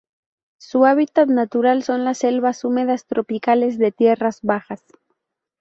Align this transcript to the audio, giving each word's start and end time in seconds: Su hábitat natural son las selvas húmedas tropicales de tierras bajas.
Su 0.57 0.85
hábitat 0.85 1.27
natural 1.29 1.83
son 1.83 2.05
las 2.05 2.17
selvas 2.17 2.63
húmedas 2.63 3.05
tropicales 3.05 3.77
de 3.77 3.91
tierras 3.91 4.39
bajas. 4.41 4.83